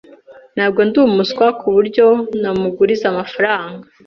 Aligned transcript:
Ntabwo 0.55 0.79
ndi 0.87 0.97
umuswa 1.07 1.45
kuburyo 1.59 2.05
namuguriza 2.41 3.05
amafaranga. 3.13 3.85